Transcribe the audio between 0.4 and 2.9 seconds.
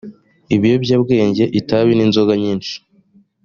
ibiyobyabwenge itabi n inzoga nyinshi